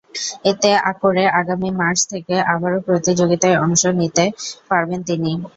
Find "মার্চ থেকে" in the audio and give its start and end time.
1.79-2.35